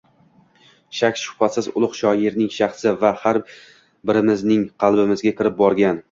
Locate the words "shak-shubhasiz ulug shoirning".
0.99-2.49